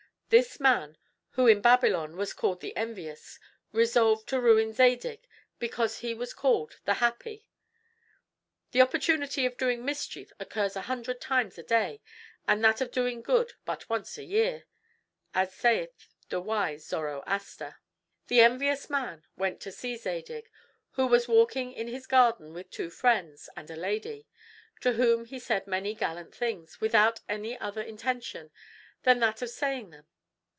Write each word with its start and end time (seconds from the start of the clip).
This 0.31 0.61
man, 0.61 0.97
who 1.31 1.45
in 1.45 1.59
Babylon 1.59 2.15
was 2.15 2.31
called 2.33 2.61
the 2.61 2.73
Envious, 2.77 3.37
resolved 3.73 4.29
to 4.29 4.39
ruin 4.39 4.71
Zadig 4.71 5.27
because 5.59 5.97
he 5.97 6.13
was 6.13 6.33
called 6.33 6.79
the 6.85 6.93
Happy. 7.03 7.45
"The 8.71 8.79
opportunity 8.81 9.45
of 9.45 9.57
doing 9.57 9.83
mischief 9.83 10.31
occurs 10.39 10.77
a 10.77 10.83
hundred 10.83 11.19
times 11.19 11.57
in 11.57 11.65
a 11.65 11.67
day, 11.67 12.01
and 12.47 12.63
that 12.63 12.79
of 12.79 12.91
doing 12.91 13.21
good 13.21 13.51
but 13.65 13.89
once 13.89 14.17
a 14.17 14.23
year," 14.23 14.67
as 15.33 15.53
sayeth 15.53 16.07
the 16.29 16.39
wise 16.39 16.85
Zoroaster. 16.87 17.81
The 18.27 18.39
envious 18.39 18.89
man 18.89 19.25
went 19.35 19.59
to 19.63 19.71
see 19.73 19.97
Zadig, 19.97 20.49
who 20.91 21.07
was 21.07 21.27
walking 21.27 21.73
in 21.73 21.89
his 21.89 22.07
garden 22.07 22.53
with 22.53 22.71
two 22.71 22.89
friends 22.89 23.49
and 23.57 23.69
a 23.69 23.75
lady, 23.75 24.27
to 24.79 24.93
whom 24.93 25.25
he 25.25 25.39
said 25.39 25.67
many 25.67 25.93
gallant 25.93 26.33
things, 26.33 26.79
without 26.79 27.19
any 27.27 27.59
other 27.59 27.81
intention 27.81 28.49
than 29.03 29.19
that 29.19 29.41
of 29.41 29.49
saying 29.49 29.89
them. 29.89 30.07